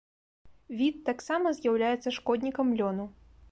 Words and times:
Від 0.79 0.95
таксама 1.09 1.53
з'яўляецца 1.59 2.17
шкоднікам 2.19 2.75
лёну. 2.83 3.09